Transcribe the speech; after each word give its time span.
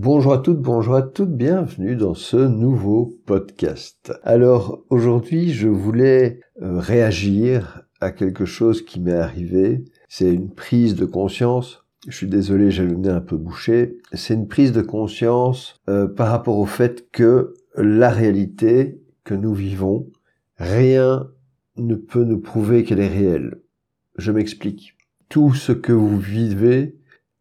Bonjour 0.00 0.32
à 0.32 0.38
toutes, 0.38 0.60
bonjour 0.60 0.94
à 0.94 1.02
toutes, 1.02 1.36
bienvenue 1.36 1.96
dans 1.96 2.14
ce 2.14 2.36
nouveau 2.36 3.18
podcast. 3.26 4.12
Alors 4.22 4.84
aujourd'hui 4.90 5.52
je 5.52 5.66
voulais 5.66 6.38
euh, 6.62 6.78
réagir 6.78 7.82
à 8.00 8.12
quelque 8.12 8.44
chose 8.44 8.84
qui 8.84 9.00
m'est 9.00 9.10
arrivé, 9.10 9.84
c'est 10.08 10.32
une 10.32 10.50
prise 10.50 10.94
de 10.94 11.04
conscience. 11.04 11.84
Je 12.06 12.16
suis 12.16 12.28
désolé, 12.28 12.70
j'ai 12.70 12.84
le 12.84 12.94
nez 12.94 13.08
un 13.08 13.20
peu 13.20 13.36
bouché. 13.36 13.98
C'est 14.12 14.34
une 14.34 14.46
prise 14.46 14.70
de 14.70 14.82
conscience 14.82 15.74
euh, 15.88 16.06
par 16.06 16.28
rapport 16.28 16.58
au 16.58 16.66
fait 16.66 17.10
que 17.10 17.54
la 17.74 18.10
réalité 18.10 19.00
que 19.24 19.34
nous 19.34 19.52
vivons, 19.52 20.06
rien 20.58 21.28
ne 21.76 21.96
peut 21.96 22.22
nous 22.22 22.38
prouver 22.38 22.84
qu'elle 22.84 23.00
est 23.00 23.08
réelle. 23.08 23.62
Je 24.16 24.30
m'explique. 24.30 24.96
Tout 25.28 25.54
ce 25.54 25.72
que 25.72 25.92
vous 25.92 26.20
vivez 26.20 26.94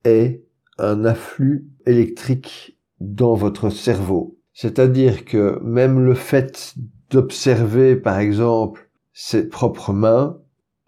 est 0.05 0.46
un 0.77 1.05
afflux 1.05 1.67
électrique 1.85 2.77
dans 2.99 3.35
votre 3.35 3.69
cerveau. 3.69 4.37
C'est-à-dire 4.53 5.25
que 5.25 5.59
même 5.63 5.99
le 5.99 6.15
fait 6.15 6.75
d'observer, 7.09 7.95
par 7.95 8.19
exemple, 8.19 8.89
ses 9.13 9.47
propres 9.47 9.93
mains 9.93 10.37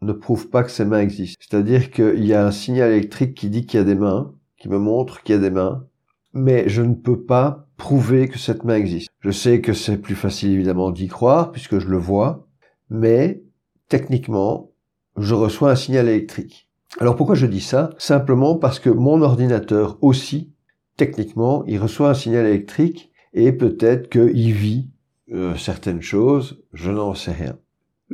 ne 0.01 0.13
prouve 0.13 0.49
pas 0.49 0.63
que 0.63 0.71
ces 0.71 0.85
mains 0.85 1.01
existent. 1.01 1.43
C'est-à-dire 1.47 1.91
qu'il 1.91 2.25
y 2.25 2.33
a 2.33 2.45
un 2.45 2.51
signal 2.51 2.91
électrique 2.91 3.35
qui 3.35 3.49
dit 3.49 3.65
qu'il 3.65 3.79
y 3.79 3.81
a 3.81 3.85
des 3.85 3.95
mains, 3.95 4.33
qui 4.57 4.69
me 4.69 4.77
montre 4.77 5.23
qu'il 5.23 5.35
y 5.35 5.37
a 5.37 5.41
des 5.41 5.49
mains, 5.49 5.85
mais 6.33 6.69
je 6.69 6.81
ne 6.81 6.93
peux 6.93 7.21
pas 7.21 7.67
prouver 7.77 8.27
que 8.27 8.37
cette 8.37 8.63
main 8.63 8.75
existe. 8.75 9.09
Je 9.21 9.31
sais 9.31 9.61
que 9.61 9.73
c'est 9.73 9.97
plus 9.97 10.15
facile 10.15 10.51
évidemment 10.51 10.91
d'y 10.91 11.07
croire 11.07 11.51
puisque 11.51 11.79
je 11.79 11.87
le 11.87 11.97
vois, 11.97 12.47
mais 12.89 13.41
techniquement, 13.87 14.71
je 15.17 15.33
reçois 15.33 15.71
un 15.71 15.75
signal 15.75 16.07
électrique. 16.07 16.68
Alors 16.97 17.15
pourquoi 17.15 17.35
je 17.35 17.45
dis 17.45 17.61
ça? 17.61 17.91
Simplement 17.97 18.55
parce 18.55 18.79
que 18.79 18.89
mon 18.89 19.21
ordinateur 19.21 19.97
aussi, 20.01 20.51
techniquement, 20.97 21.63
il 21.67 21.79
reçoit 21.79 22.09
un 22.09 22.13
signal 22.13 22.45
électrique 22.45 23.11
et 23.33 23.51
peut-être 23.51 24.09
qu'il 24.09 24.53
vit 24.53 24.89
euh, 25.31 25.55
certaines 25.55 26.01
choses, 26.01 26.63
je 26.73 26.89
n'en 26.91 27.13
sais 27.13 27.31
rien. 27.31 27.57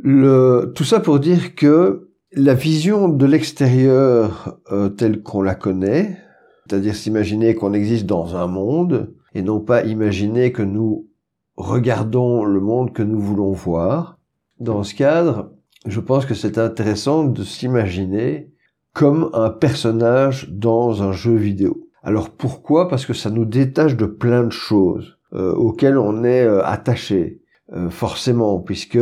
Tout 0.02 0.84
ça 0.84 1.00
pour 1.00 1.18
dire 1.20 1.54
que 1.54 2.10
la 2.32 2.52
vision 2.52 3.08
de 3.08 3.24
l'extérieur 3.24 4.58
euh, 4.70 4.90
telle 4.90 5.22
qu'on 5.22 5.40
la 5.40 5.54
connaît, 5.54 6.18
c'est-à-dire 6.66 6.94
s'imaginer 6.94 7.54
qu'on 7.54 7.72
existe 7.72 8.04
dans 8.04 8.36
un 8.36 8.46
monde 8.46 9.14
et 9.34 9.42
non 9.42 9.60
pas 9.60 9.84
imaginer 9.84 10.52
que 10.52 10.62
nous 10.62 11.08
regardons 11.56 12.44
le 12.44 12.60
monde 12.60 12.92
que 12.92 13.02
nous 13.02 13.18
voulons 13.18 13.52
voir. 13.52 14.18
Dans 14.60 14.82
ce 14.82 14.94
cadre, 14.94 15.52
je 15.86 16.00
pense 16.00 16.26
que 16.26 16.34
c'est 16.34 16.58
intéressant 16.58 17.24
de 17.24 17.42
s'imaginer 17.42 18.50
comme 18.96 19.28
un 19.34 19.50
personnage 19.50 20.48
dans 20.50 21.02
un 21.02 21.12
jeu 21.12 21.34
vidéo. 21.34 21.86
Alors 22.02 22.30
pourquoi? 22.30 22.88
Parce 22.88 23.04
que 23.04 23.12
ça 23.12 23.28
nous 23.28 23.44
détache 23.44 23.94
de 23.94 24.06
plein 24.06 24.44
de 24.44 24.52
choses 24.52 25.18
euh, 25.34 25.52
auxquelles 25.52 25.98
on 25.98 26.24
est 26.24 26.46
euh, 26.46 26.64
attaché, 26.64 27.42
euh, 27.74 27.90
forcément, 27.90 28.58
puisque 28.58 28.98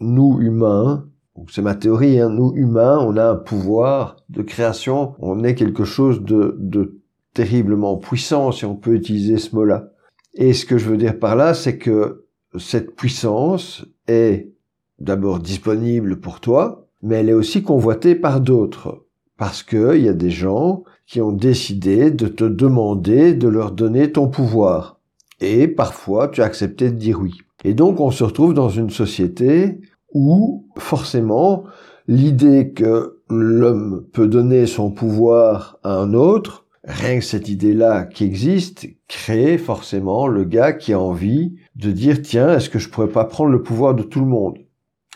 nous 0.00 0.40
humains, 0.40 1.06
c'est 1.52 1.62
ma 1.62 1.76
théorie, 1.76 2.18
hein, 2.18 2.30
nous 2.30 2.52
humains, 2.56 2.98
on 2.98 3.16
a 3.16 3.30
un 3.30 3.36
pouvoir 3.36 4.16
de 4.28 4.42
création, 4.42 5.14
on 5.20 5.44
est 5.44 5.54
quelque 5.54 5.84
chose 5.84 6.24
de, 6.24 6.56
de 6.58 6.98
terriblement 7.32 7.96
puissant, 7.96 8.50
si 8.50 8.64
on 8.64 8.74
peut 8.74 8.94
utiliser 8.94 9.38
ce 9.38 9.54
mot-là. 9.54 9.90
Et 10.34 10.52
ce 10.52 10.66
que 10.66 10.78
je 10.78 10.88
veux 10.88 10.96
dire 10.96 11.16
par 11.16 11.36
là, 11.36 11.54
c'est 11.54 11.78
que 11.78 12.24
cette 12.58 12.96
puissance 12.96 13.86
est 14.08 14.50
d'abord 14.98 15.38
disponible 15.38 16.18
pour 16.18 16.40
toi, 16.40 16.88
mais 17.02 17.14
elle 17.14 17.28
est 17.28 17.34
aussi 17.34 17.62
convoitée 17.62 18.16
par 18.16 18.40
d'autres 18.40 19.04
parce 19.38 19.62
qu'il 19.62 20.02
y 20.02 20.08
a 20.08 20.12
des 20.12 20.30
gens 20.30 20.82
qui 21.06 21.22
ont 21.22 21.32
décidé 21.32 22.10
de 22.10 22.26
te 22.26 22.44
demander 22.44 23.32
de 23.32 23.48
leur 23.48 23.70
donner 23.70 24.12
ton 24.12 24.28
pouvoir. 24.28 25.00
Et 25.40 25.68
parfois, 25.68 26.28
tu 26.28 26.42
as 26.42 26.44
accepté 26.44 26.90
de 26.90 26.96
dire 26.96 27.20
oui. 27.20 27.38
Et 27.64 27.72
donc, 27.72 28.00
on 28.00 28.10
se 28.10 28.24
retrouve 28.24 28.52
dans 28.52 28.68
une 28.68 28.90
société 28.90 29.80
où, 30.12 30.66
forcément, 30.76 31.64
l'idée 32.08 32.72
que 32.72 33.20
l'homme 33.30 34.04
peut 34.12 34.26
donner 34.26 34.66
son 34.66 34.90
pouvoir 34.90 35.78
à 35.84 35.94
un 35.94 36.14
autre, 36.14 36.66
rien 36.84 37.20
que 37.20 37.24
cette 37.24 37.48
idée-là 37.48 38.04
qui 38.04 38.24
existe, 38.24 38.88
crée 39.06 39.56
forcément 39.56 40.26
le 40.26 40.44
gars 40.44 40.72
qui 40.72 40.92
a 40.92 41.00
envie 41.00 41.54
de 41.76 41.92
dire, 41.92 42.22
tiens, 42.22 42.56
est-ce 42.56 42.70
que 42.70 42.80
je 42.80 42.88
pourrais 42.88 43.08
pas 43.08 43.24
prendre 43.24 43.50
le 43.50 43.62
pouvoir 43.62 43.94
de 43.94 44.02
tout 44.02 44.20
le 44.20 44.26
monde? 44.26 44.58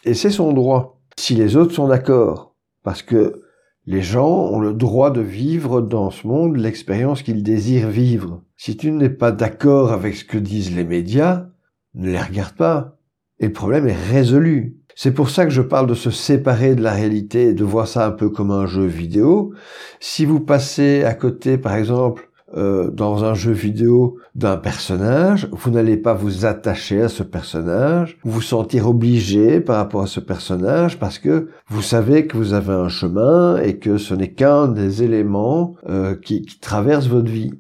Et 0.04 0.14
c'est 0.14 0.30
son 0.30 0.52
droit. 0.52 1.00
Si 1.18 1.34
les 1.34 1.56
autres 1.56 1.74
sont 1.74 1.88
d'accord. 1.88 2.54
Parce 2.84 3.02
que 3.02 3.41
les 3.86 4.02
gens 4.02 4.28
ont 4.28 4.60
le 4.60 4.74
droit 4.74 5.10
de 5.10 5.20
vivre 5.20 5.80
dans 5.80 6.10
ce 6.10 6.26
monde 6.26 6.56
l'expérience 6.56 7.22
qu'ils 7.22 7.42
désirent 7.42 7.88
vivre. 7.88 8.42
Si 8.56 8.76
tu 8.76 8.92
n'es 8.92 9.10
pas 9.10 9.32
d'accord 9.32 9.92
avec 9.92 10.14
ce 10.14 10.24
que 10.24 10.38
disent 10.38 10.74
les 10.74 10.84
médias, 10.84 11.46
ne 11.94 12.10
les 12.10 12.20
regarde 12.20 12.54
pas. 12.54 12.96
Et 13.40 13.46
le 13.46 13.52
problème 13.52 13.88
est 13.88 14.10
résolu. 14.10 14.76
C'est 14.94 15.14
pour 15.14 15.30
ça 15.30 15.44
que 15.44 15.50
je 15.50 15.62
parle 15.62 15.88
de 15.88 15.94
se 15.94 16.10
séparer 16.10 16.74
de 16.76 16.82
la 16.82 16.92
réalité 16.92 17.48
et 17.48 17.54
de 17.54 17.64
voir 17.64 17.88
ça 17.88 18.06
un 18.06 18.12
peu 18.12 18.28
comme 18.28 18.50
un 18.50 18.66
jeu 18.66 18.84
vidéo. 18.84 19.52
Si 19.98 20.24
vous 20.24 20.40
passez 20.40 21.02
à 21.02 21.14
côté, 21.14 21.58
par 21.58 21.74
exemple, 21.74 22.30
euh, 22.54 22.90
dans 22.90 23.24
un 23.24 23.34
jeu 23.34 23.52
vidéo 23.52 24.18
d'un 24.34 24.56
personnage, 24.56 25.48
vous 25.52 25.70
n'allez 25.70 25.96
pas 25.96 26.14
vous 26.14 26.44
attacher 26.44 27.02
à 27.02 27.08
ce 27.08 27.22
personnage, 27.22 28.18
vous 28.24 28.42
sentir 28.42 28.88
obligé 28.88 29.60
par 29.60 29.76
rapport 29.76 30.02
à 30.02 30.06
ce 30.06 30.20
personnage 30.20 30.98
parce 30.98 31.18
que 31.18 31.48
vous 31.68 31.82
savez 31.82 32.26
que 32.26 32.36
vous 32.36 32.52
avez 32.52 32.72
un 32.72 32.88
chemin 32.88 33.56
et 33.58 33.78
que 33.78 33.96
ce 33.96 34.14
n'est 34.14 34.32
qu'un 34.32 34.68
des 34.68 35.02
éléments 35.02 35.76
euh, 35.88 36.14
qui, 36.14 36.42
qui 36.42 36.58
traversent 36.60 37.08
votre 37.08 37.30
vie. 37.30 37.52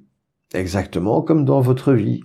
Exactement 0.54 1.22
comme 1.22 1.44
dans 1.44 1.60
votre 1.60 1.92
vie. 1.92 2.20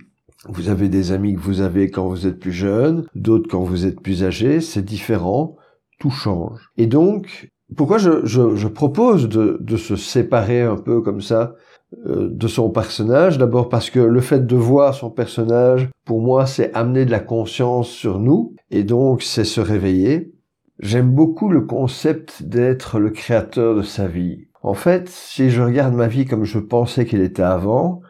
Vous 0.48 0.68
avez 0.68 0.88
des 0.88 1.12
amis 1.12 1.34
que 1.34 1.40
vous 1.40 1.60
avez 1.60 1.90
quand 1.90 2.06
vous 2.06 2.26
êtes 2.26 2.38
plus 2.38 2.52
jeune, 2.52 3.06
d'autres 3.14 3.48
quand 3.50 3.62
vous 3.62 3.86
êtes 3.86 4.00
plus 4.00 4.24
âgé, 4.24 4.60
c'est 4.60 4.84
différent, 4.84 5.56
tout 5.98 6.10
change. 6.10 6.70
Et 6.76 6.86
donc, 6.86 7.50
pourquoi 7.76 7.98
je, 7.98 8.24
je, 8.24 8.54
je 8.54 8.68
propose 8.68 9.28
de, 9.28 9.58
de, 9.60 9.76
se 9.76 9.96
séparer 9.96 10.62
un 10.62 10.76
peu 10.76 11.00
comme 11.00 11.20
ça 11.20 11.54
de 11.96 12.48
son 12.48 12.70
personnage. 12.70 13.38
D'abord 13.38 13.68
parce 13.68 13.90
que 13.90 14.00
le 14.00 14.20
fait 14.20 14.46
de 14.46 14.56
voir 14.56 14.94
son 14.94 15.10
personnage, 15.10 15.88
pour 16.04 16.20
moi, 16.20 16.46
c'est 16.46 16.72
amener 16.74 17.04
de 17.04 17.10
la 17.10 17.20
conscience 17.20 17.88
sur 17.88 18.18
nous, 18.18 18.54
et 18.70 18.84
donc 18.84 19.22
c'est 19.22 19.44
se 19.44 19.60
réveiller. 19.60 20.32
J'aime 20.80 21.10
beaucoup 21.10 21.48
le 21.48 21.62
concept 21.62 22.42
d'être 22.42 22.98
le 22.98 23.10
créateur 23.10 23.74
de 23.74 23.82
sa 23.82 24.06
vie. 24.06 24.46
En 24.62 24.74
fait, 24.74 25.08
si 25.08 25.50
je 25.50 25.62
regarde 25.62 25.94
ma 25.94 26.08
vie 26.08 26.24
comme 26.24 26.44
je 26.44 26.58
pensais 26.58 27.04
qu'elle 27.04 27.22
était 27.22 27.42
avant, 27.42 28.00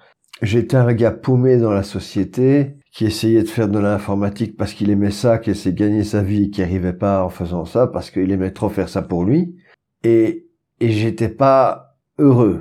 j'étais 0.42 0.76
un 0.76 0.92
gars 0.92 1.10
paumé 1.10 1.56
dans 1.56 1.72
la 1.72 1.82
société, 1.82 2.78
qui 2.92 3.04
essayait 3.04 3.42
de 3.42 3.48
faire 3.48 3.68
de 3.68 3.78
l'informatique 3.78 4.56
parce 4.56 4.72
qu'il 4.72 4.90
aimait 4.90 5.10
ça, 5.10 5.38
qui 5.38 5.50
essayait 5.50 5.72
de 5.72 5.78
gagner 5.78 6.04
sa 6.04 6.22
vie 6.22 6.44
et 6.44 6.50
qui 6.50 6.62
arrivait 6.62 6.92
pas 6.92 7.22
en 7.22 7.28
faisant 7.28 7.64
ça 7.64 7.86
parce 7.86 8.10
qu'il 8.10 8.32
aimait 8.32 8.50
trop 8.50 8.68
faire 8.68 8.88
ça 8.88 9.02
pour 9.02 9.24
lui. 9.24 9.54
Et, 10.02 10.48
et 10.80 10.90
j'étais 10.90 11.28
pas 11.28 11.96
heureux. 12.18 12.60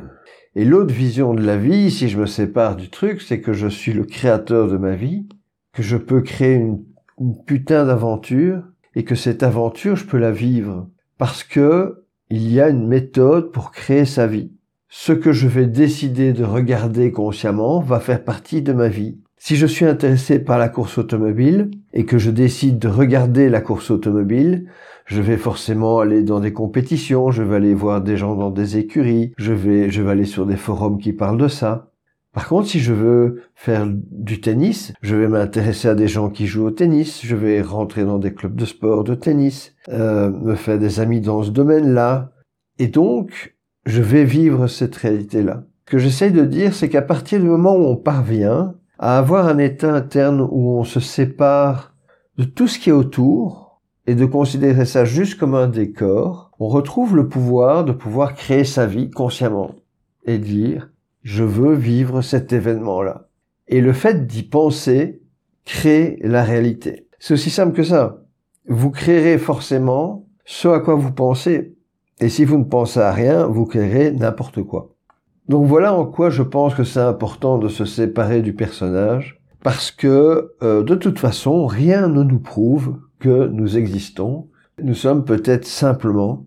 Et 0.57 0.65
l'autre 0.65 0.91
vision 0.91 1.35
de 1.35 1.43
la 1.43 1.55
vie, 1.55 1.91
si 1.91 2.09
je 2.09 2.19
me 2.19 2.25
sépare 2.25 2.75
du 2.75 2.89
truc, 2.89 3.21
c'est 3.21 3.41
que 3.41 3.53
je 3.53 3.67
suis 3.67 3.93
le 3.93 4.05
créateur 4.05 4.67
de 4.67 4.77
ma 4.77 4.95
vie, 4.95 5.27
que 5.71 5.83
je 5.83 5.97
peux 5.97 6.21
créer 6.21 6.55
une, 6.55 6.83
putain 7.45 7.85
d'aventure, 7.85 8.63
et 8.95 9.03
que 9.03 9.13
cette 9.13 9.43
aventure, 9.43 9.95
je 9.95 10.05
peux 10.05 10.17
la 10.17 10.31
vivre. 10.31 10.89
Parce 11.19 11.43
que 11.43 12.05
il 12.31 12.51
y 12.51 12.59
a 12.59 12.69
une 12.69 12.87
méthode 12.87 13.51
pour 13.51 13.69
créer 13.69 14.05
sa 14.05 14.25
vie. 14.25 14.51
Ce 14.89 15.13
que 15.13 15.31
je 15.31 15.47
vais 15.47 15.67
décider 15.67 16.33
de 16.33 16.43
regarder 16.43 17.11
consciemment 17.11 17.79
va 17.79 17.99
faire 17.99 18.23
partie 18.23 18.63
de 18.63 18.73
ma 18.73 18.87
vie. 18.87 19.19
Si 19.37 19.57
je 19.57 19.67
suis 19.67 19.85
intéressé 19.85 20.39
par 20.39 20.57
la 20.57 20.69
course 20.69 20.97
automobile 20.97 21.69
et 21.93 22.05
que 22.05 22.17
je 22.17 22.31
décide 22.31 22.79
de 22.79 22.87
regarder 22.87 23.49
la 23.49 23.61
course 23.61 23.91
automobile, 23.91 24.67
je 25.07 25.21
vais 25.21 25.37
forcément 25.37 25.99
aller 25.99 26.21
dans 26.21 26.41
des 26.41 26.53
compétitions, 26.53 27.31
je 27.31 27.41
vais 27.41 27.55
aller 27.55 27.73
voir 27.73 28.01
des 28.01 28.17
gens 28.17 28.35
dans 28.35 28.51
des 28.51 28.77
écuries, 28.77 29.33
je 29.37 29.53
vais, 29.53 29.89
je 29.89 30.01
vais 30.01 30.11
aller 30.11 30.25
sur 30.25 30.45
des 30.45 30.57
forums 30.57 30.99
qui 30.99 31.13
parlent 31.13 31.37
de 31.37 31.47
ça. 31.47 31.91
Par 32.33 32.49
contre, 32.49 32.67
si 32.67 32.79
je 32.79 32.93
veux 32.93 33.41
faire 33.55 33.87
du 33.87 34.41
tennis, 34.41 34.93
je 35.01 35.15
vais 35.15 35.27
m'intéresser 35.27 35.87
à 35.87 35.95
des 35.95 36.07
gens 36.07 36.29
qui 36.29 36.45
jouent 36.45 36.67
au 36.67 36.71
tennis, 36.71 37.21
je 37.23 37.35
vais 37.35 37.61
rentrer 37.61 38.03
dans 38.03 38.19
des 38.19 38.33
clubs 38.33 38.55
de 38.55 38.65
sport 38.65 39.03
de 39.03 39.15
tennis, 39.15 39.73
euh, 39.89 40.29
me 40.29 40.55
faire 40.55 40.77
des 40.77 40.99
amis 40.99 41.21
dans 41.21 41.41
ce 41.41 41.49
domaine-là. 41.49 42.33
Et 42.77 42.87
donc, 42.87 43.55
je 43.85 44.01
vais 44.01 44.25
vivre 44.25 44.67
cette 44.67 44.95
réalité-là. 44.95 45.63
Ce 45.85 45.91
que 45.91 45.97
j'essaye 45.97 46.31
de 46.31 46.43
dire, 46.43 46.75
c'est 46.75 46.89
qu'à 46.89 47.01
partir 47.01 47.39
du 47.39 47.47
moment 47.47 47.75
où 47.75 47.85
on 47.85 47.95
parvient 47.95 48.75
à 48.99 49.17
avoir 49.17 49.47
un 49.47 49.57
état 49.57 49.93
interne 49.93 50.41
où 50.41 50.77
on 50.77 50.83
se 50.83 50.99
sépare 50.99 51.95
de 52.37 52.43
tout 52.43 52.67
ce 52.67 52.77
qui 52.77 52.89
est 52.89 52.93
autour, 52.93 53.66
et 54.07 54.15
de 54.15 54.25
considérer 54.25 54.85
ça 54.85 55.03
juste 55.05 55.37
comme 55.37 55.53
un 55.53 55.67
décor, 55.67 56.51
on 56.59 56.69
retrouve 56.69 57.15
le 57.15 57.27
pouvoir 57.27 57.83
de 57.83 57.91
pouvoir 57.91 58.33
créer 58.33 58.63
sa 58.63 58.85
vie 58.85 59.11
consciemment 59.11 59.75
et 60.25 60.39
dire 60.39 60.89
je 61.23 61.43
veux 61.43 61.73
vivre 61.73 62.21
cet 62.21 62.53
événement-là. 62.53 63.27
Et 63.67 63.81
le 63.81 63.91
fait 63.91 64.25
d'y 64.25 64.43
penser 64.43 65.21
crée 65.65 66.19
la 66.21 66.43
réalité. 66.43 67.07
C'est 67.19 67.33
aussi 67.33 67.49
simple 67.49 67.75
que 67.75 67.83
ça. 67.83 68.21
Vous 68.69 68.91
créerez 68.91 69.37
forcément 69.37 70.25
ce 70.45 70.69
à 70.69 70.79
quoi 70.79 70.95
vous 70.95 71.11
pensez. 71.11 71.75
Et 72.21 72.29
si 72.29 72.45
vous 72.45 72.57
ne 72.57 72.63
pensez 72.63 73.01
à 73.01 73.11
rien, 73.11 73.45
vous 73.45 73.65
créerez 73.65 74.11
n'importe 74.11 74.63
quoi. 74.63 74.95
Donc 75.49 75.65
voilà 75.65 75.93
en 75.93 76.05
quoi 76.05 76.29
je 76.29 76.43
pense 76.43 76.73
que 76.73 76.85
c'est 76.85 76.99
important 76.99 77.57
de 77.57 77.67
se 77.67 77.83
séparer 77.83 78.41
du 78.41 78.53
personnage, 78.53 79.41
parce 79.63 79.91
que 79.91 80.53
euh, 80.63 80.83
de 80.83 80.95
toute 80.95 81.19
façon, 81.19 81.65
rien 81.65 82.07
ne 82.07 82.23
nous 82.23 82.39
prouve 82.39 82.97
que 83.19 83.47
nous 83.47 83.77
existons. 83.77 84.47
Nous 84.81 84.93
sommes 84.93 85.25
peut-être 85.25 85.65
simplement 85.65 86.45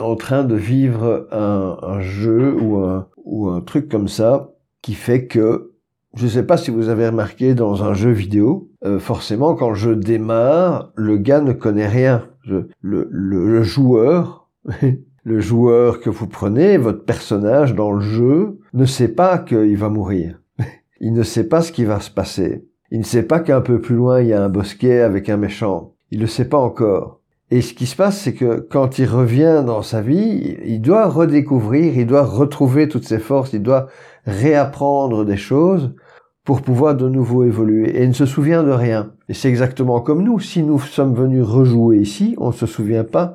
en 0.00 0.16
train 0.16 0.44
de 0.44 0.54
vivre 0.54 1.28
un, 1.32 2.00
jeu 2.00 2.56
ou 2.60 3.48
un, 3.48 3.60
truc 3.60 3.88
comme 3.88 4.08
ça 4.08 4.50
qui 4.82 4.94
fait 4.94 5.26
que, 5.26 5.72
je 6.14 6.24
ne 6.24 6.30
sais 6.30 6.44
pas 6.44 6.56
si 6.56 6.70
vous 6.70 6.88
avez 6.88 7.08
remarqué 7.08 7.54
dans 7.54 7.84
un 7.84 7.94
jeu 7.94 8.10
vidéo, 8.10 8.70
euh, 8.84 8.98
forcément 8.98 9.54
quand 9.54 9.74
je 9.74 9.90
démarre, 9.90 10.92
le 10.94 11.18
gars 11.18 11.40
ne 11.40 11.52
connaît 11.52 11.88
rien. 11.88 12.24
le, 12.44 12.70
le 12.80 13.62
joueur 13.62 14.48
le 15.28 15.40
joueur 15.40 16.00
que 16.00 16.10
vous 16.10 16.26
prenez, 16.26 16.78
votre 16.78 17.04
personnage 17.04 17.74
dans 17.74 17.92
le 17.92 18.00
jeu, 18.00 18.58
ne 18.72 18.86
sait 18.86 19.08
pas 19.08 19.38
qu'il 19.38 19.76
va 19.76 19.88
mourir. 19.88 20.40
il 21.00 21.12
ne 21.12 21.22
sait 21.22 21.48
pas 21.48 21.60
ce 21.60 21.70
qui 21.70 21.84
va 21.84 22.00
se 22.00 22.10
passer. 22.10 22.66
Il 22.90 23.00
ne 23.00 23.04
sait 23.04 23.22
pas 23.22 23.40
qu'un 23.40 23.60
peu 23.60 23.80
plus 23.80 23.96
loin, 23.96 24.20
il 24.22 24.28
y 24.28 24.32
a 24.32 24.42
un 24.42 24.48
bosquet 24.48 25.00
avec 25.00 25.28
un 25.28 25.36
méchant. 25.36 25.94
Il 26.10 26.20
le 26.20 26.26
sait 26.26 26.48
pas 26.48 26.58
encore. 26.58 27.20
Et 27.50 27.62
ce 27.62 27.72
qui 27.72 27.86
se 27.86 27.96
passe, 27.96 28.20
c'est 28.20 28.34
que 28.34 28.60
quand 28.60 28.98
il 28.98 29.06
revient 29.06 29.62
dans 29.64 29.82
sa 29.82 30.02
vie, 30.02 30.58
il 30.64 30.80
doit 30.80 31.08
redécouvrir, 31.08 31.96
il 31.96 32.06
doit 32.06 32.24
retrouver 32.24 32.88
toutes 32.88 33.06
ses 33.06 33.18
forces, 33.18 33.54
il 33.54 33.62
doit 33.62 33.88
réapprendre 34.26 35.24
des 35.24 35.38
choses 35.38 35.94
pour 36.44 36.60
pouvoir 36.62 36.94
de 36.94 37.08
nouveau 37.08 37.44
évoluer. 37.44 37.90
Et 37.96 38.02
il 38.02 38.08
ne 38.08 38.14
se 38.14 38.26
souvient 38.26 38.62
de 38.62 38.70
rien. 38.70 39.12
Et 39.28 39.34
c'est 39.34 39.48
exactement 39.48 40.00
comme 40.00 40.22
nous. 40.22 40.40
Si 40.40 40.62
nous 40.62 40.78
sommes 40.78 41.14
venus 41.14 41.44
rejouer 41.44 41.98
ici, 41.98 42.34
on 42.38 42.48
ne 42.48 42.52
se 42.52 42.66
souvient 42.66 43.04
pas 43.04 43.34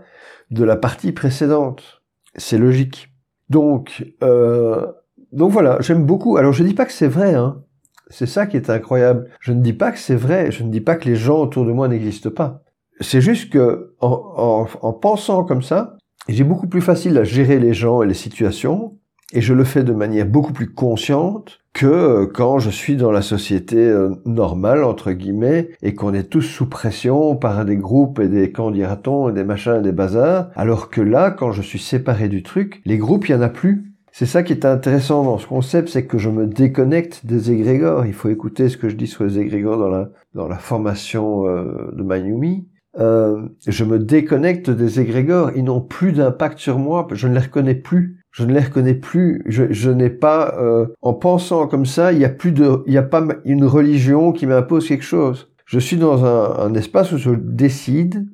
de 0.51 0.63
la 0.63 0.75
partie 0.75 1.11
précédente. 1.11 2.01
C'est 2.35 2.57
logique. 2.57 3.09
Donc, 3.49 4.05
euh, 4.23 4.85
donc 5.31 5.51
voilà, 5.51 5.77
j'aime 5.81 6.05
beaucoup. 6.05 6.37
Alors 6.37 6.53
je 6.53 6.63
dis 6.63 6.73
pas 6.73 6.85
que 6.85 6.91
c'est 6.91 7.07
vrai, 7.07 7.33
hein. 7.33 7.63
C'est 8.09 8.27
ça 8.27 8.45
qui 8.45 8.57
est 8.57 8.69
incroyable. 8.69 9.29
Je 9.39 9.53
ne 9.53 9.61
dis 9.61 9.73
pas 9.73 9.91
que 9.91 9.99
c'est 9.99 10.15
vrai. 10.15 10.51
Je 10.51 10.63
ne 10.63 10.69
dis 10.69 10.81
pas 10.81 10.95
que 10.95 11.07
les 11.09 11.15
gens 11.15 11.41
autour 11.41 11.65
de 11.65 11.71
moi 11.71 11.87
n'existent 11.87 12.31
pas. 12.31 12.63
C'est 12.99 13.21
juste 13.21 13.51
que 13.51 13.95
en, 14.01 14.67
en 14.81 14.93
pensant 14.93 15.43
comme 15.43 15.63
ça, 15.63 15.97
j'ai 16.29 16.43
beaucoup 16.43 16.67
plus 16.67 16.81
facile 16.81 17.17
à 17.17 17.23
gérer 17.23 17.59
les 17.59 17.73
gens 17.73 18.01
et 18.01 18.07
les 18.07 18.13
situations, 18.13 18.97
et 19.33 19.41
je 19.41 19.53
le 19.53 19.63
fais 19.63 19.83
de 19.83 19.93
manière 19.93 20.25
beaucoup 20.25 20.53
plus 20.53 20.73
consciente 20.73 21.59
que 21.73 21.87
euh, 21.87 22.27
quand 22.27 22.59
je 22.59 22.69
suis 22.69 22.95
dans 22.95 23.11
la 23.11 23.23
société 23.23 23.77
euh, 23.77 24.11
normale, 24.25 24.83
entre 24.83 25.11
guillemets, 25.11 25.69
et 25.81 25.95
qu'on 25.95 26.13
est 26.13 26.29
tous 26.29 26.43
sous 26.43 26.69
pression 26.69 27.35
par 27.35 27.65
des 27.65 27.75
groupes 27.75 28.19
et 28.19 28.27
des 28.27 28.51
candidatons 28.51 29.29
et 29.29 29.33
des 29.33 29.43
machins 29.43 29.77
et 29.79 29.81
des 29.81 29.91
bazars, 29.91 30.49
alors 30.55 30.91
que 30.91 31.01
là, 31.01 31.31
quand 31.31 31.51
je 31.51 31.63
suis 31.63 31.79
séparé 31.79 32.29
du 32.29 32.43
truc, 32.43 32.81
les 32.85 32.97
groupes, 32.97 33.27
il 33.27 33.31
y 33.31 33.35
en 33.35 33.41
a 33.41 33.49
plus. 33.49 33.92
C'est 34.15 34.25
ça 34.25 34.43
qui 34.43 34.53
est 34.53 34.63
intéressant 34.63 35.23
dans 35.23 35.39
ce 35.39 35.47
concept, 35.47 35.89
c'est 35.89 36.05
que 36.05 36.17
je 36.17 36.29
me 36.29 36.45
déconnecte 36.45 37.25
des 37.25 37.51
égrégores. 37.51 38.05
Il 38.05 38.13
faut 38.13 38.29
écouter 38.29 38.69
ce 38.69 38.77
que 38.77 38.87
je 38.87 38.95
dis 38.95 39.07
sur 39.07 39.25
les 39.25 39.39
égrégores 39.39 39.77
dans 39.77 39.89
la, 39.89 40.09
dans 40.33 40.47
la 40.47 40.57
formation 40.57 41.47
euh, 41.47 41.91
de 41.93 42.03
Mayumi. 42.03 42.67
Euh, 42.99 43.47
je 43.67 43.83
me 43.83 43.97
déconnecte 43.97 44.69
des 44.69 44.99
égrégores. 44.99 45.51
Ils 45.55 45.63
n'ont 45.63 45.81
plus 45.81 46.13
d'impact 46.13 46.59
sur 46.59 46.77
moi. 46.77 47.07
Je 47.11 47.27
ne 47.27 47.33
les 47.33 47.39
reconnais 47.39 47.75
plus 47.75 48.23
je 48.33 48.43
ne 48.43 48.51
les 48.51 48.59
reconnais 48.59 48.95
plus. 48.95 49.43
Je, 49.45 49.89
n'ai 49.91 50.09
pas, 50.09 50.55
euh, 50.59 50.87
en 51.01 51.13
pensant 51.13 51.67
comme 51.67 51.85
ça, 51.85 52.11
il 52.11 52.17
n'y 52.17 52.25
a 52.25 52.29
plus 52.29 52.51
de, 52.51 52.83
il 52.87 52.91
n'y 52.91 52.97
a 52.97 53.03
pas 53.03 53.25
une 53.45 53.63
religion 53.63 54.31
qui 54.31 54.47
m'impose 54.47 54.87
quelque 54.87 55.03
chose. 55.03 55.51
Je 55.65 55.79
suis 55.79 55.97
dans 55.97 56.25
un, 56.25 56.59
un 56.59 56.73
espace 56.73 57.11
où 57.11 57.17
je 57.17 57.29
décide 57.31 58.27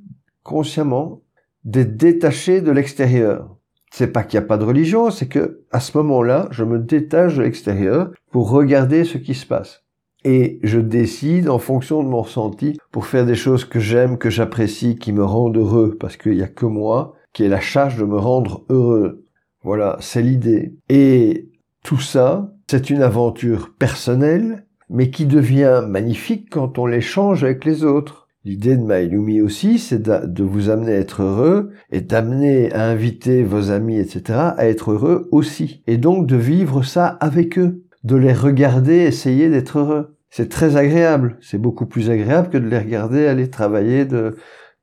consciemment 0.43 1.21
d'être 1.65 1.97
détaché 1.97 2.61
de 2.61 2.71
l'extérieur. 2.71 3.57
C'est 3.91 4.11
pas 4.11 4.23
qu'il 4.23 4.39
n'y 4.39 4.45
a 4.45 4.47
pas 4.47 4.57
de 4.57 4.65
religion, 4.65 5.09
c'est 5.09 5.27
que 5.27 5.61
à 5.71 5.79
ce 5.79 5.97
moment-là, 5.97 6.47
je 6.51 6.63
me 6.63 6.79
détache 6.79 7.35
de 7.35 7.43
l'extérieur 7.43 8.11
pour 8.31 8.49
regarder 8.49 9.03
ce 9.03 9.17
qui 9.17 9.33
se 9.33 9.45
passe. 9.45 9.83
Et 10.25 10.59
je 10.63 10.79
décide 10.79 11.49
en 11.49 11.59
fonction 11.59 12.03
de 12.03 12.09
mon 12.09 12.21
ressenti 12.21 12.77
pour 12.91 13.05
faire 13.05 13.25
des 13.25 13.35
choses 13.35 13.65
que 13.65 13.79
j'aime, 13.79 14.17
que 14.17 14.29
j'apprécie, 14.29 14.97
qui 14.97 15.13
me 15.13 15.23
rendent 15.23 15.57
heureux, 15.57 15.97
parce 15.99 16.17
qu'il 16.17 16.35
n'y 16.35 16.43
a 16.43 16.47
que 16.47 16.65
moi 16.65 17.15
qui 17.33 17.43
ai 17.43 17.47
la 17.47 17.59
charge 17.59 17.97
de 17.97 18.05
me 18.05 18.17
rendre 18.17 18.65
heureux. 18.69 19.25
Voilà, 19.63 19.97
c'est 20.01 20.21
l'idée. 20.21 20.75
Et 20.89 21.49
tout 21.83 21.99
ça, 21.99 22.53
c'est 22.69 22.89
une 22.89 23.01
aventure 23.01 23.73
personnelle, 23.77 24.65
mais 24.89 25.09
qui 25.09 25.25
devient 25.25 25.83
magnifique 25.87 26.49
quand 26.49 26.79
on 26.79 26.85
l'échange 26.85 27.43
avec 27.43 27.65
les 27.65 27.83
autres. 27.83 28.18
L'idée 28.45 28.77
de 28.77 28.83
Maïlumi 28.83 29.41
aussi, 29.41 29.79
c'est 29.79 30.01
de 30.01 30.43
vous 30.43 30.69
amener 30.69 30.93
à 30.93 30.99
être 30.99 31.21
heureux 31.21 31.71
et 31.91 32.01
d'amener 32.01 32.71
à 32.71 32.85
inviter 32.85 33.43
vos 33.43 33.71
amis, 33.71 33.97
etc., 33.97 34.39
à 34.57 34.67
être 34.67 34.91
heureux 34.91 35.27
aussi. 35.31 35.83
Et 35.87 35.97
donc 35.97 36.25
de 36.25 36.37
vivre 36.37 36.83
ça 36.83 37.07
avec 37.07 37.59
eux, 37.59 37.83
de 38.03 38.15
les 38.15 38.33
regarder, 38.33 38.95
essayer 38.95 39.49
d'être 39.49 39.79
heureux. 39.79 40.15
C'est 40.29 40.49
très 40.49 40.77
agréable. 40.77 41.37
C'est 41.41 41.57
beaucoup 41.57 41.85
plus 41.85 42.09
agréable 42.09 42.49
que 42.49 42.57
de 42.57 42.67
les 42.67 42.79
regarder 42.79 43.27
aller 43.27 43.49
travailler 43.49 44.05
de, 44.05 44.37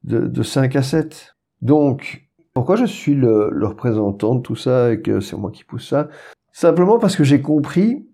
de 0.04 0.42
5 0.42 0.76
à 0.76 0.82
7. 0.82 1.36
Donc, 1.62 2.26
pourquoi 2.52 2.76
je 2.76 2.84
suis 2.84 3.14
le, 3.14 3.50
représentant 3.66 4.34
de 4.34 4.40
tout 4.40 4.56
ça 4.56 4.92
et 4.92 5.00
que 5.00 5.20
c'est 5.20 5.36
moi 5.36 5.50
qui 5.50 5.64
pousse 5.64 5.88
ça? 5.90 6.08
Simplement 6.52 6.98
parce 6.98 7.16
que 7.16 7.24
j'ai 7.24 7.42
compris 7.42 8.08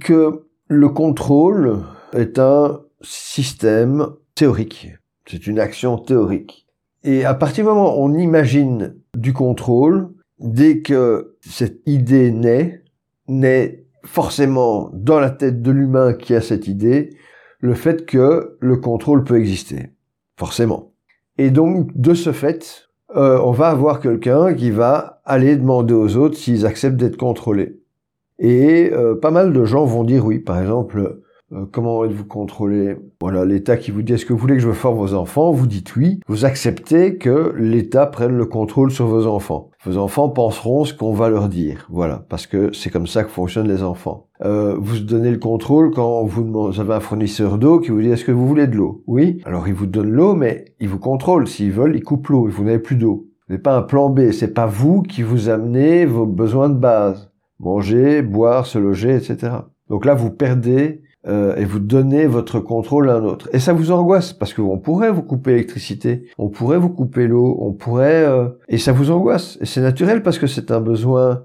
que 0.00 0.46
le 0.66 0.88
contrôle 0.88 1.82
est 2.12 2.38
un 2.38 2.80
système 3.02 4.08
théorique. 4.34 4.92
C'est 5.26 5.46
une 5.46 5.58
action 5.58 5.98
théorique. 5.98 6.66
Et 7.02 7.24
à 7.24 7.34
partir 7.34 7.64
du 7.64 7.70
moment 7.70 7.98
où 7.98 8.04
on 8.04 8.14
imagine 8.14 8.96
du 9.14 9.32
contrôle, 9.32 10.08
dès 10.38 10.80
que 10.80 11.36
cette 11.40 11.80
idée 11.86 12.30
naît, 12.30 12.82
naît 13.28 13.84
forcément 14.04 14.90
dans 14.92 15.20
la 15.20 15.30
tête 15.30 15.62
de 15.62 15.70
l'humain 15.70 16.12
qui 16.12 16.34
a 16.34 16.40
cette 16.40 16.68
idée, 16.68 17.10
le 17.60 17.74
fait 17.74 18.06
que 18.06 18.56
le 18.60 18.76
contrôle 18.76 19.24
peut 19.24 19.38
exister. 19.38 19.90
Forcément. 20.36 20.92
Et 21.38 21.50
donc, 21.50 21.90
de 21.94 22.14
ce 22.14 22.32
fait, 22.32 22.88
euh, 23.16 23.38
on 23.42 23.52
va 23.52 23.68
avoir 23.68 24.00
quelqu'un 24.00 24.54
qui 24.54 24.70
va 24.70 25.22
aller 25.24 25.56
demander 25.56 25.94
aux 25.94 26.16
autres 26.16 26.36
s'ils 26.36 26.66
acceptent 26.66 26.96
d'être 26.96 27.16
contrôlés. 27.16 27.80
Et 28.38 28.90
euh, 28.92 29.14
pas 29.14 29.30
mal 29.30 29.52
de 29.52 29.64
gens 29.64 29.84
vont 29.84 30.04
dire 30.04 30.26
oui. 30.26 30.38
Par 30.40 30.60
exemple, 30.60 31.20
euh, 31.52 31.66
comment 31.70 32.04
êtes-vous 32.04 32.24
contrôlé? 32.24 32.96
Voilà, 33.20 33.44
l'État 33.44 33.76
qui 33.76 33.90
vous 33.90 34.02
dit 34.02 34.14
est-ce 34.14 34.24
que 34.24 34.32
vous 34.32 34.38
voulez 34.38 34.54
que 34.54 34.62
je 34.62 34.70
forme 34.72 34.98
vos 34.98 35.14
enfants? 35.14 35.50
Vous 35.50 35.66
dites 35.66 35.94
oui. 35.96 36.20
Vous 36.26 36.44
acceptez 36.44 37.18
que 37.18 37.54
l'État 37.56 38.06
prenne 38.06 38.36
le 38.36 38.46
contrôle 38.46 38.90
sur 38.90 39.06
vos 39.06 39.26
enfants. 39.26 39.70
Vos 39.84 39.98
enfants 39.98 40.30
penseront 40.30 40.84
ce 40.84 40.94
qu'on 40.94 41.12
va 41.12 41.28
leur 41.28 41.48
dire. 41.48 41.86
Voilà, 41.90 42.24
parce 42.28 42.46
que 42.46 42.72
c'est 42.72 42.90
comme 42.90 43.06
ça 43.06 43.24
que 43.24 43.30
fonctionnent 43.30 43.68
les 43.68 43.82
enfants. 43.82 44.28
Euh, 44.42 44.76
vous 44.78 45.00
donnez 45.00 45.30
le 45.30 45.38
contrôle 45.38 45.90
quand 45.90 46.24
vous, 46.24 46.80
avez 46.80 46.94
un 46.94 47.00
fournisseur 47.00 47.58
d'eau 47.58 47.78
qui 47.78 47.90
vous 47.90 48.00
dit 48.00 48.08
est-ce 48.08 48.24
que 48.24 48.32
vous 48.32 48.48
voulez 48.48 48.66
de 48.66 48.76
l'eau? 48.76 49.02
Oui. 49.06 49.40
Alors 49.44 49.68
il 49.68 49.74
vous 49.74 49.86
donne 49.86 50.10
l'eau, 50.10 50.34
mais 50.34 50.74
il 50.80 50.88
vous 50.88 50.98
contrôle. 50.98 51.46
S'ils 51.46 51.72
veulent, 51.72 51.94
ils 51.94 52.02
coupent 52.02 52.28
l'eau. 52.28 52.48
Vous 52.48 52.64
n'avez 52.64 52.78
plus 52.78 52.96
d'eau. 52.96 53.26
Vous 53.46 53.52
n'avez 53.52 53.62
pas 53.62 53.76
un 53.76 53.82
plan 53.82 54.08
B. 54.08 54.30
C'est 54.32 54.54
pas 54.54 54.66
vous 54.66 55.02
qui 55.02 55.22
vous 55.22 55.50
amenez 55.50 56.06
vos 56.06 56.26
besoins 56.26 56.70
de 56.70 56.78
base. 56.78 57.30
Manger, 57.60 58.22
boire, 58.22 58.66
se 58.66 58.78
loger, 58.78 59.14
etc. 59.14 59.52
Donc 59.88 60.06
là, 60.06 60.14
vous 60.14 60.30
perdez 60.30 61.03
euh, 61.26 61.56
et 61.56 61.64
vous 61.64 61.78
donnez 61.78 62.26
votre 62.26 62.60
contrôle 62.60 63.08
à 63.08 63.14
un 63.14 63.24
autre. 63.24 63.48
Et 63.52 63.58
ça 63.58 63.72
vous 63.72 63.90
angoisse 63.90 64.32
parce 64.32 64.52
qu'on 64.52 64.78
pourrait 64.78 65.10
vous 65.10 65.22
couper 65.22 65.52
l'électricité, 65.52 66.26
on 66.38 66.48
pourrait 66.48 66.78
vous 66.78 66.90
couper 66.90 67.26
l'eau, 67.26 67.56
on 67.60 67.72
pourrait 67.72 68.26
euh, 68.26 68.48
et 68.68 68.78
ça 68.78 68.92
vous 68.92 69.10
angoisse. 69.10 69.58
Et 69.60 69.66
c'est 69.66 69.80
naturel 69.80 70.22
parce 70.22 70.38
que 70.38 70.46
c'est 70.46 70.70
un 70.70 70.80
besoin 70.80 71.42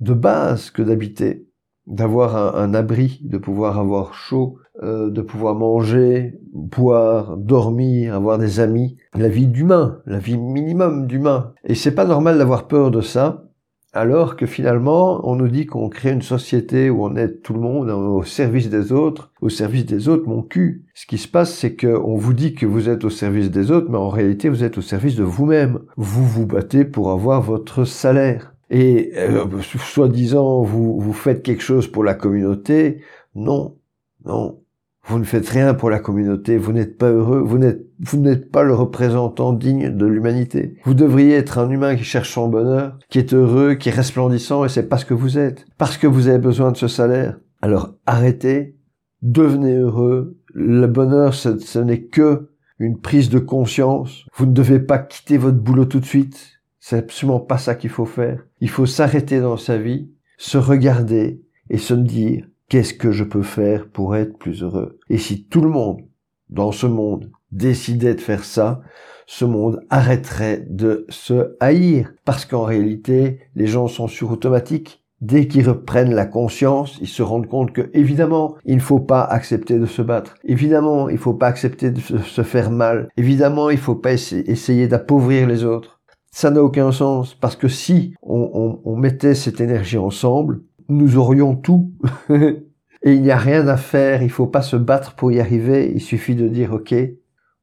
de 0.00 0.14
base 0.14 0.70
que 0.70 0.82
d'habiter, 0.82 1.46
d'avoir 1.86 2.56
un, 2.56 2.72
abri, 2.74 3.20
de 3.22 3.38
pouvoir 3.38 3.78
avoir 3.78 4.14
chaud, 4.14 4.58
euh, 4.82 5.10
de 5.10 5.22
pouvoir 5.22 5.54
manger, 5.54 6.38
boire, 6.52 7.36
dormir, 7.36 8.14
avoir 8.14 8.38
des 8.38 8.60
amis, 8.60 8.96
la 9.14 9.28
vie 9.28 9.46
d'humain, 9.46 10.00
la 10.06 10.18
vie 10.18 10.38
minimum 10.38 11.06
d'humain. 11.06 11.52
Et 11.64 11.74
c'est 11.74 11.94
pas 11.94 12.04
normal 12.04 12.38
d'avoir 12.38 12.68
peur 12.68 12.90
de 12.90 13.00
ça 13.00 13.47
alors 13.92 14.36
que 14.36 14.46
finalement, 14.46 15.26
on 15.28 15.36
nous 15.36 15.48
dit 15.48 15.64
qu'on 15.66 15.88
crée 15.88 16.10
une 16.10 16.22
société 16.22 16.90
où 16.90 17.04
on 17.04 17.16
aide 17.16 17.40
tout 17.42 17.54
le 17.54 17.60
monde 17.60 17.88
au 17.88 18.22
service 18.22 18.68
des 18.68 18.92
autres, 18.92 19.32
au 19.40 19.48
service 19.48 19.86
des 19.86 20.08
autres, 20.08 20.28
mon 20.28 20.42
cul. 20.42 20.84
Ce 20.94 21.06
qui 21.06 21.16
se 21.16 21.26
passe, 21.26 21.54
c'est 21.54 21.74
qu'on 21.74 22.16
vous 22.16 22.34
dit 22.34 22.54
que 22.54 22.66
vous 22.66 22.88
êtes 22.88 23.04
au 23.04 23.10
service 23.10 23.50
des 23.50 23.70
autres, 23.70 23.90
mais 23.90 23.96
en 23.96 24.10
réalité, 24.10 24.50
vous 24.50 24.62
êtes 24.62 24.76
au 24.76 24.82
service 24.82 25.16
de 25.16 25.24
vous-même. 25.24 25.80
Vous 25.96 26.26
vous 26.26 26.46
battez 26.46 26.84
pour 26.84 27.10
avoir 27.10 27.40
votre 27.40 27.84
salaire. 27.84 28.54
Et 28.70 29.12
euh, 29.16 29.46
soi-disant, 29.62 30.62
vous, 30.62 31.00
vous 31.00 31.12
faites 31.14 31.42
quelque 31.42 31.62
chose 31.62 31.88
pour 31.88 32.04
la 32.04 32.14
communauté. 32.14 33.00
Non, 33.34 33.78
non. 34.26 34.60
Vous 35.08 35.18
ne 35.18 35.24
faites 35.24 35.48
rien 35.48 35.72
pour 35.72 35.88
la 35.88 36.00
communauté, 36.00 36.58
vous 36.58 36.72
n'êtes 36.72 36.98
pas 36.98 37.10
heureux, 37.10 37.40
vous 37.40 37.56
n'êtes, 37.56 37.80
vous 37.98 38.18
n'êtes 38.18 38.50
pas 38.50 38.62
le 38.62 38.74
représentant 38.74 39.54
digne 39.54 39.88
de 39.88 40.04
l'humanité. 40.04 40.76
Vous 40.84 40.92
devriez 40.92 41.34
être 41.34 41.56
un 41.56 41.70
humain 41.70 41.96
qui 41.96 42.04
cherche 42.04 42.34
son 42.34 42.48
bonheur, 42.48 42.98
qui 43.08 43.18
est 43.18 43.32
heureux, 43.32 43.74
qui 43.74 43.88
est 43.88 43.92
resplendissant, 43.92 44.66
et 44.66 44.68
c'est 44.68 44.86
pas 44.86 44.98
ce 44.98 45.06
que 45.06 45.14
vous 45.14 45.38
êtes. 45.38 45.64
Parce 45.78 45.96
que 45.96 46.06
vous 46.06 46.28
avez 46.28 46.38
besoin 46.38 46.72
de 46.72 46.76
ce 46.76 46.88
salaire. 46.88 47.38
Alors 47.62 47.94
arrêtez, 48.04 48.76
devenez 49.22 49.76
heureux. 49.76 50.36
Le 50.52 50.86
bonheur, 50.86 51.32
ce, 51.32 51.58
ce 51.58 51.78
n'est 51.78 52.02
que 52.02 52.50
une 52.78 53.00
prise 53.00 53.30
de 53.30 53.38
conscience. 53.38 54.26
Vous 54.34 54.44
ne 54.44 54.52
devez 54.52 54.78
pas 54.78 54.98
quitter 54.98 55.38
votre 55.38 55.56
boulot 55.56 55.86
tout 55.86 56.00
de 56.00 56.04
suite. 56.04 56.60
C'est 56.80 56.98
absolument 56.98 57.40
pas 57.40 57.58
ça 57.58 57.74
qu'il 57.74 57.90
faut 57.90 58.04
faire. 58.04 58.44
Il 58.60 58.68
faut 58.68 58.86
s'arrêter 58.86 59.40
dans 59.40 59.56
sa 59.56 59.78
vie, 59.78 60.10
se 60.36 60.58
regarder 60.58 61.42
et 61.70 61.78
se 61.78 61.94
dire 61.94 62.46
qu'est-ce 62.68 62.94
que 62.94 63.12
je 63.12 63.24
peux 63.24 63.42
faire 63.42 63.88
pour 63.88 64.16
être 64.16 64.38
plus 64.38 64.62
heureux? 64.62 64.98
Et 65.08 65.18
si 65.18 65.44
tout 65.44 65.60
le 65.60 65.70
monde 65.70 66.02
dans 66.50 66.72
ce 66.72 66.86
monde 66.86 67.30
décidait 67.50 68.14
de 68.14 68.20
faire 68.20 68.44
ça, 68.44 68.80
ce 69.26 69.44
monde 69.44 69.80
arrêterait 69.90 70.66
de 70.68 71.04
se 71.08 71.56
haïr. 71.60 72.12
Parce 72.24 72.44
qu'en 72.44 72.62
réalité, 72.62 73.40
les 73.54 73.66
gens 73.66 73.88
sont 73.88 74.08
sur 74.08 74.30
automatique. 74.30 75.02
Dès 75.20 75.48
qu'ils 75.48 75.68
reprennent 75.68 76.14
la 76.14 76.26
conscience, 76.26 76.96
ils 77.00 77.08
se 77.08 77.22
rendent 77.22 77.48
compte 77.48 77.72
que, 77.72 77.90
évidemment, 77.92 78.54
il 78.64 78.76
ne 78.76 78.80
faut 78.80 79.00
pas 79.00 79.22
accepter 79.22 79.78
de 79.78 79.86
se 79.86 80.00
battre. 80.00 80.36
Évidemment, 80.44 81.08
il 81.08 81.14
ne 81.14 81.20
faut 81.20 81.34
pas 81.34 81.48
accepter 81.48 81.90
de 81.90 81.98
se 82.00 82.42
faire 82.42 82.70
mal. 82.70 83.08
Évidemment, 83.16 83.68
il 83.68 83.76
ne 83.76 83.80
faut 83.80 83.96
pas 83.96 84.12
essayer 84.12 84.86
d'appauvrir 84.86 85.48
les 85.48 85.64
autres. 85.64 86.00
Ça 86.30 86.50
n'a 86.50 86.62
aucun 86.62 86.92
sens, 86.92 87.34
parce 87.34 87.56
que 87.56 87.68
si 87.68 88.14
on, 88.22 88.80
on 88.84 88.96
mettait 88.96 89.34
cette 89.34 89.60
énergie 89.60 89.98
ensemble, 89.98 90.60
nous 90.88 91.16
aurions 91.16 91.54
tout. 91.56 91.92
Et 93.02 93.12
il 93.12 93.22
n'y 93.22 93.30
a 93.30 93.36
rien 93.36 93.68
à 93.68 93.76
faire, 93.76 94.22
il 94.22 94.30
faut 94.30 94.46
pas 94.46 94.62
se 94.62 94.76
battre 94.76 95.14
pour 95.14 95.30
y 95.30 95.38
arriver, 95.38 95.92
il 95.94 96.00
suffit 96.00 96.34
de 96.34 96.48
dire 96.48 96.72
ok, 96.72 96.94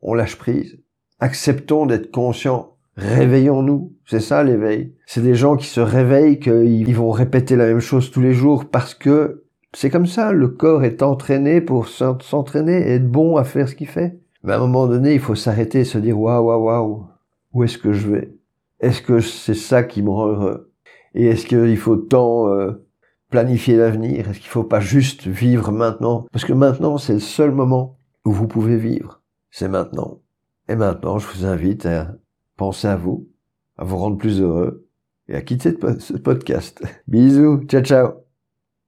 on 0.02 0.14
lâche 0.14 0.38
prise. 0.38 0.80
Acceptons 1.20 1.86
d'être 1.86 2.10
conscients, 2.12 2.78
réveillons-nous. 2.96 3.94
C'est 4.06 4.22
ça 4.22 4.44
l'éveil. 4.44 4.94
C'est 5.06 5.24
des 5.24 5.36
gens 5.36 5.58
qui 5.58 5.68
se 5.68 5.82
réveillent, 5.82 6.40
qu'ils 6.40 6.96
vont 6.96 7.12
répéter 7.12 7.56
la 7.56 7.68
même 7.68 7.82
chose 7.82 8.12
tous 8.12 8.22
les 8.22 8.34
jours 8.34 8.66
parce 8.66 8.94
que 8.94 9.44
c'est 9.74 9.90
comme 9.90 10.06
ça, 10.06 10.32
le 10.32 10.48
corps 10.48 10.86
est 10.86 11.04
entraîné 11.04 11.60
pour 11.60 11.90
s'entraîner 11.90 12.78
et 12.88 12.96
être 12.96 13.12
bon 13.12 13.36
à 13.36 13.44
faire 13.44 13.68
ce 13.68 13.76
qu'il 13.76 13.88
fait. 13.88 14.18
Mais 14.44 14.54
à 14.54 14.58
un 14.58 14.60
moment 14.60 14.88
donné, 14.88 15.14
il 15.14 15.20
faut 15.20 15.36
s'arrêter 15.36 15.82
et 15.82 15.86
se 15.86 15.98
dire 15.98 16.18
waouh, 16.18 16.46
waouh, 16.46 16.64
waouh, 16.64 17.04
où 17.52 17.64
est-ce 17.64 17.78
que 17.78 17.92
je 17.92 18.10
vais? 18.10 18.34
Est-ce 18.80 19.02
que 19.02 19.20
c'est 19.20 19.54
ça 19.54 19.84
qui 19.84 20.02
me 20.02 20.12
rend 20.12 20.28
heureux? 20.28 20.72
Et 21.14 21.26
est-ce 21.26 21.46
qu'il 21.46 21.78
faut 21.78 21.98
tant 21.98 22.50
euh, 22.50 22.85
planifier 23.36 23.76
l'avenir? 23.76 24.30
Est-ce 24.30 24.40
qu'il 24.40 24.48
ne 24.48 24.52
faut 24.52 24.64
pas 24.64 24.80
juste 24.80 25.28
vivre 25.28 25.74
maintenant? 25.74 26.26
Parce 26.32 26.46
que 26.46 26.54
maintenant, 26.54 26.98
c'est 26.98 27.16
le 27.16 27.20
seul 27.20 27.52
moment 27.52 27.98
où 28.24 28.32
vous 28.32 28.48
pouvez 28.48 28.78
vivre. 28.78 29.22
C'est 29.52 29.68
maintenant. 29.68 30.22
Et 30.70 30.78
maintenant, 30.78 31.18
je 31.18 31.28
vous 31.28 31.46
invite 31.46 31.86
à 31.86 32.16
penser 32.56 32.88
à 32.88 32.96
vous, 32.96 33.28
à 33.78 33.84
vous 33.84 33.98
rendre 33.98 34.18
plus 34.18 34.40
heureux 34.40 34.88
et 35.28 35.36
à 35.36 35.42
quitter 35.42 35.76
ce 36.00 36.14
podcast. 36.14 36.82
Bisous, 37.10 37.66
ciao 37.68 37.82
ciao 37.82 38.25